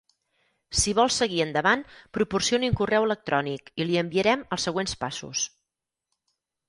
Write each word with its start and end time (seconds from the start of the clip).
Si 0.83 0.93
vol 0.99 1.11
seguir 1.15 1.41
endavant 1.43 1.83
proporcioni 2.19 2.69
un 2.71 2.77
correu 2.79 3.05
electrònic 3.09 3.71
i 3.77 3.87
li 3.91 4.01
enviarem 4.05 4.43
els 4.57 4.67
següents 4.69 4.97
passos. 5.05 5.45